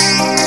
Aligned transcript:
away. 0.00 0.39